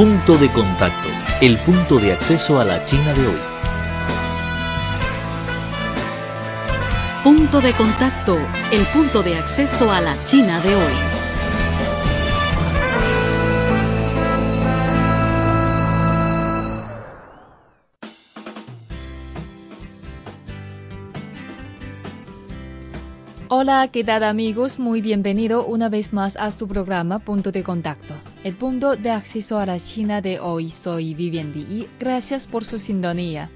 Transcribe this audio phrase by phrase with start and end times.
[0.00, 1.10] Punto de contacto,
[1.42, 3.38] el punto de acceso a la China de hoy.
[7.22, 8.38] Punto de contacto,
[8.72, 10.92] el punto de acceso a la China de hoy.
[23.52, 24.78] Hola, ¿qué tal amigos?
[24.78, 29.58] Muy bienvenido una vez más a su programa Punto de Contacto, el punto de acceso
[29.58, 30.70] a la China de hoy.
[30.70, 33.50] Soy Vivian y gracias por su sintonía.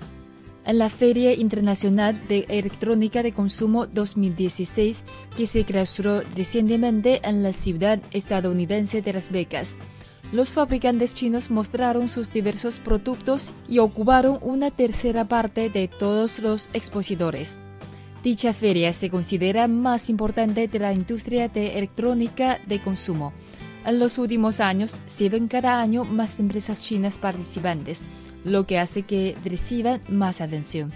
[0.66, 5.05] En la Feria Internacional de Electrónica de Consumo 2016,
[5.36, 9.77] que se clausuró recientemente en la ciudad estadounidense de Las Vegas,
[10.32, 16.70] los fabricantes chinos mostraron sus diversos productos y ocuparon una tercera parte de todos los
[16.72, 17.60] expositores.
[18.22, 23.34] Dicha feria se considera más importante de la industria de electrónica de consumo.
[23.84, 28.02] En los últimos años se ven cada año más empresas chinas participantes,
[28.44, 30.92] lo que hace que reciban más atención.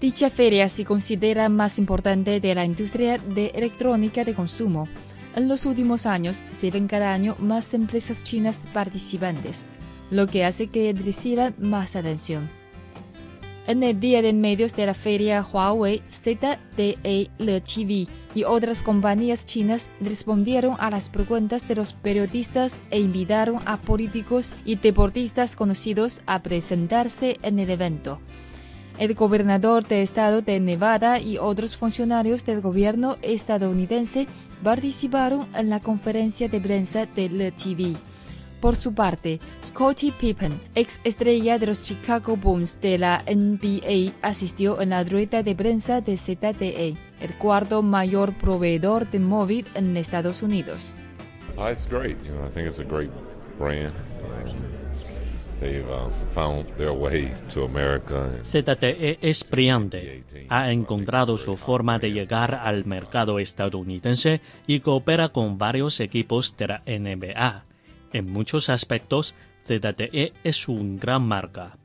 [0.00, 4.88] Dicha feria se considera más importante de la industria de electrónica de consumo.
[5.34, 9.64] En los últimos años se ven cada año más empresas chinas participantes,
[10.10, 12.59] lo que hace que reciban más atención.
[13.70, 19.90] En el día de medios de la feria Huawei, ZTE, LeTV y otras compañías chinas
[20.00, 26.42] respondieron a las preguntas de los periodistas e invitaron a políticos y deportistas conocidos a
[26.42, 28.18] presentarse en el evento.
[28.98, 34.26] El gobernador de estado de Nevada y otros funcionarios del gobierno estadounidense
[34.64, 38.09] participaron en la conferencia de prensa de LeTV.
[38.60, 44.82] Por su parte, Scottie Pippen, ex estrella de los Chicago Bulls de la NBA, asistió
[44.82, 50.42] en la rueda de prensa de ZTE, el cuarto mayor proveedor de móvil en Estados
[50.42, 50.94] Unidos.
[58.44, 60.24] ZTE es brillante.
[60.48, 66.68] Ha encontrado su forma de llegar al mercado estadounidense y coopera con varios equipos de
[66.68, 67.69] la NBA.
[68.12, 69.34] En muchos aspectos,
[69.66, 71.76] ZTE es una gran marca.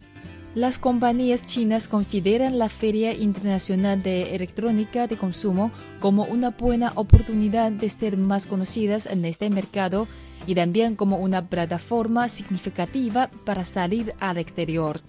[0.56, 7.74] Las compañías chinas consideran la Feria Internacional de Electrónica de Consumo como una buena oportunidad
[7.74, 10.08] de ser más conocidas en este mercado
[10.48, 15.02] y también como una plataforma significativa para salir al exterior.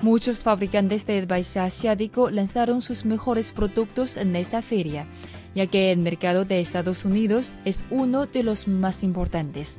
[0.00, 5.06] Muchos fabricantes del país asiático lanzaron sus mejores productos en esta feria,
[5.54, 9.76] ya que el mercado de Estados Unidos es uno de los más importantes.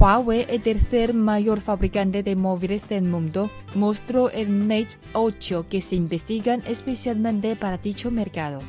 [0.00, 5.94] Huawei, el tercer mayor fabricante de móviles del mundo, mostró el Mate 8 que se
[5.94, 8.62] investigan especialmente para dicho mercado.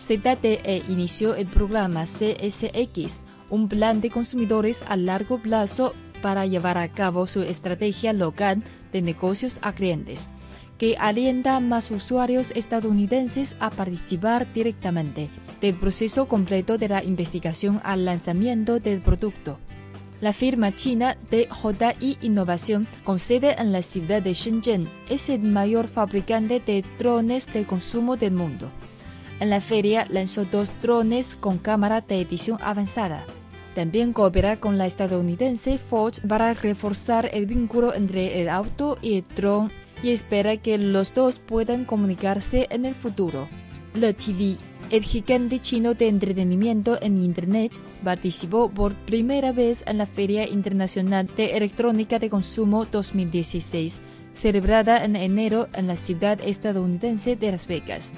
[0.00, 6.88] ZTE inició el programa CSX, un plan de consumidores a largo plazo para llevar a
[6.88, 10.28] cabo su estrategia local de negocios a clientes,
[10.76, 15.30] que alienta a más usuarios estadounidenses a participar directamente
[15.60, 19.60] del proceso completo de la investigación al lanzamiento del producto.
[20.22, 25.42] La firma china de JI Innovación, con sede en la ciudad de Shenzhen, es el
[25.42, 28.70] mayor fabricante de drones de consumo del mundo.
[29.40, 33.24] En la feria lanzó dos drones con cámara de edición avanzada.
[33.74, 39.24] También coopera con la estadounidense Ford para reforzar el vínculo entre el auto y el
[39.34, 39.72] dron
[40.04, 43.48] y espera que los dos puedan comunicarse en el futuro.
[43.94, 44.56] La TV
[44.92, 47.72] el gigante chino de entretenimiento en Internet
[48.04, 54.02] participó por primera vez en la Feria Internacional de Electrónica de Consumo 2016,
[54.34, 58.12] celebrada en enero en la ciudad estadounidense de Las Vegas.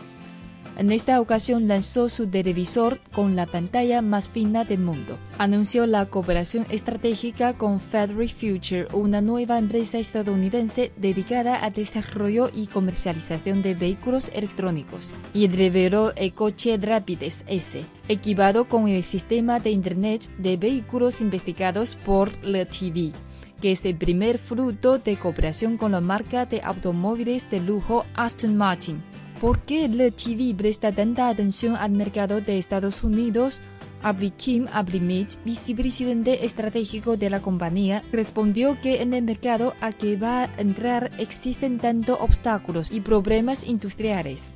[0.77, 5.19] En esta ocasión lanzó su televisor con la pantalla más fina del mundo.
[5.39, 12.67] Anunció la cooperación estratégica con Federal Future, una nueva empresa estadounidense dedicada al desarrollo y
[12.67, 19.71] comercialización de vehículos electrónicos, y reveló el coche Rapides S, equipado con el sistema de
[19.71, 23.12] Internet de vehículos investigados por la TV
[23.61, 28.59] que es el primer fruto de cooperación con la marca de automóviles de lujo Aston
[28.59, 29.03] Martin.
[29.44, 33.61] ¿Por qué la TV presta tanta atención al mercado de Estados Unidos?
[34.02, 40.17] Abri Kim Abrimich, vicepresidente estratégico de la compañía, respondió que en el mercado a que
[40.17, 44.55] va a entrar existen tanto obstáculos y problemas industriales.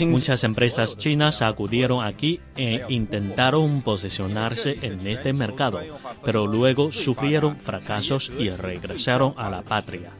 [0.00, 5.80] Muchas empresas chinas acudieron aquí e intentaron posicionarse en este mercado,
[6.24, 10.10] pero luego sufrieron fracasos y regresaron a la patria.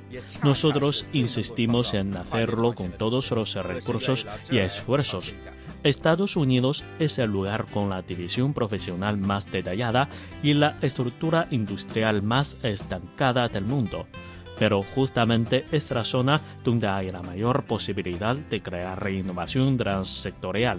[0.42, 5.34] Nosotros insistimos en hacerlo con todos los recursos y esfuerzos
[5.84, 10.08] Estados Unidos es el lugar con la división profesional más detallada
[10.42, 14.06] y la estructura industrial más estancada del mundo.
[14.58, 20.78] Pero justamente es la zona donde hay la mayor posibilidad de crear innovación transsectorial.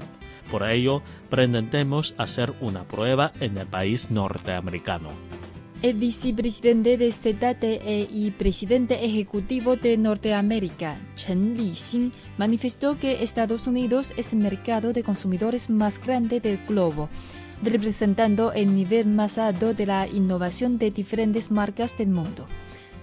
[0.52, 5.10] Por ello, pretendemos hacer una prueba en el país norteamericano.
[5.82, 14.14] El vicepresidente de ZTE y presidente ejecutivo de Norteamérica, Chen Lixin, manifestó que Estados Unidos
[14.18, 17.08] es el mercado de consumidores más grande del globo,
[17.64, 22.46] representando el nivel más alto de la innovación de diferentes marcas del mundo.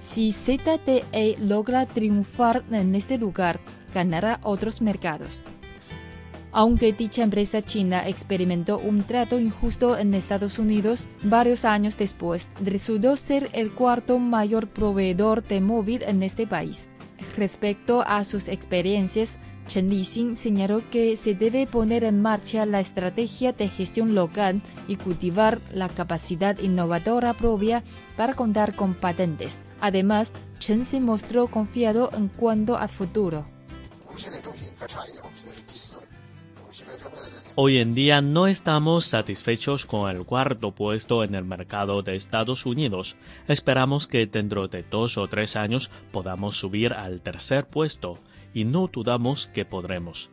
[0.00, 3.58] Si ZTE logra triunfar en este lugar,
[3.94, 5.40] ganará otros mercados.
[6.58, 13.14] Aunque dicha empresa china experimentó un trato injusto en Estados Unidos varios años después, resultó
[13.18, 16.88] ser el cuarto mayor proveedor de móvil en este país.
[17.36, 19.36] Respecto a sus experiencias,
[19.66, 24.96] Chen Lixin señaló que se debe poner en marcha la estrategia de gestión local y
[24.96, 27.84] cultivar la capacidad innovadora propia
[28.16, 29.62] para contar con patentes.
[29.82, 33.44] Además, Chen se mostró confiado en cuanto al futuro.
[37.58, 42.66] Hoy en día no estamos satisfechos con el cuarto puesto en el mercado de Estados
[42.66, 43.16] Unidos.
[43.48, 48.18] Esperamos que dentro de dos o tres años podamos subir al tercer puesto
[48.52, 50.28] y no dudamos que podremos.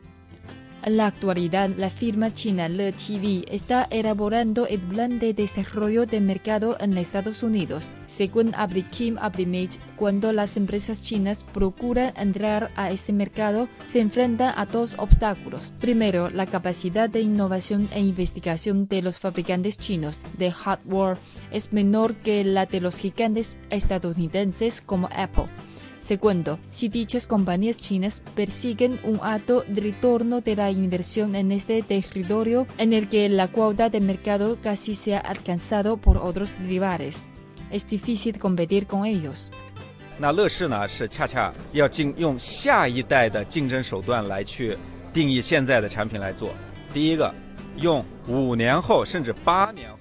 [0.85, 6.75] En la actualidad, la firma china LeTV está elaborando el plan de desarrollo de mercado
[6.77, 7.89] en Estados Unidos.
[8.05, 14.65] Según Abrikim Abrimage, cuando las empresas chinas procuran entrar a este mercado, se enfrentan a
[14.65, 15.71] dos obstáculos.
[15.79, 21.17] Primero, la capacidad de innovación e investigación de los fabricantes chinos de hardware
[21.51, 25.47] es menor que la de los gigantes estadounidenses como Apple.
[26.02, 32.66] Segundo, si dichas compañías chinas persiguen un alto retorno de la inversión en este territorio
[32.78, 37.26] en el que la cuota de mercado casi se ha alcanzado por otros rivales,
[37.70, 39.50] es difícil competir con ellos.
[40.20, 44.76] 那乐视呢是恰恰要进用下一代的竞争手段来去
[45.12, 46.50] 定义现在的产品来做。
[46.92, 47.32] 第一个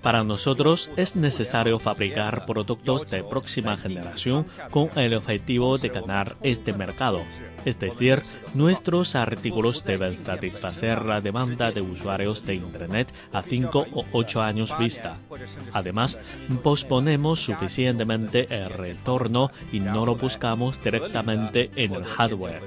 [0.03, 6.73] para nosotros es necesario fabricar productos de próxima generación con el objetivo de ganar este
[6.73, 7.23] mercado.
[7.65, 8.23] Es decir,
[8.55, 14.77] nuestros artículos deben satisfacer la demanda de usuarios de Internet a 5 o 8 años
[14.79, 15.17] vista.
[15.73, 16.19] Además,
[16.63, 22.63] posponemos suficientemente el retorno y no lo buscamos directamente en el hardware.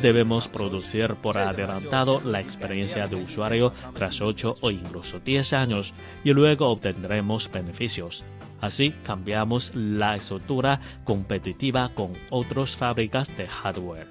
[0.00, 6.34] Debemos producir por adelantado la experiencia de usuario tras 8 o incluso 10 años y
[6.34, 8.22] luego obtendremos beneficios.
[8.60, 14.06] Así cambiamos la estructura competitiva con otras fábricas de hardware.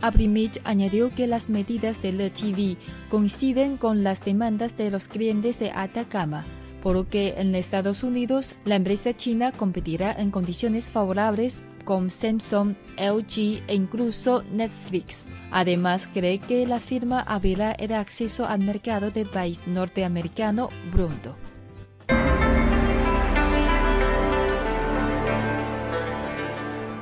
[0.00, 2.76] Abrimich añadió que las medidas de LTV
[3.10, 6.44] coinciden con las demandas de los clientes de alta gama,
[6.82, 12.76] por lo que en Estados Unidos la empresa china competirá en condiciones favorables con Samsung,
[12.98, 15.28] LG e incluso Netflix.
[15.50, 21.34] Además, cree que la firma abrirá el acceso al mercado del país norteamericano pronto.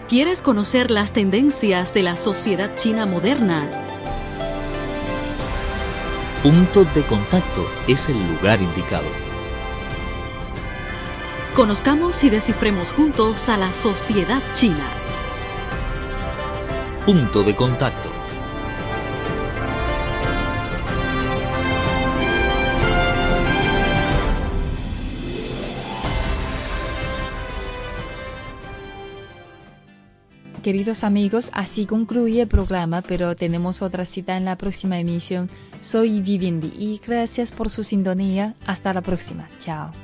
[0.08, 3.68] ¿Quieres conocer las tendencias de la sociedad china moderna?
[6.42, 9.23] Punto de contacto es el lugar indicado.
[11.54, 14.90] Conozcamos y descifremos juntos a la sociedad china.
[17.06, 18.10] Punto de contacto.
[30.64, 35.48] Queridos amigos, así concluye el programa, pero tenemos otra cita en la próxima emisión.
[35.82, 38.54] Soy Vivendi y gracias por su sintonía.
[38.66, 39.48] Hasta la próxima.
[39.60, 40.03] Chao.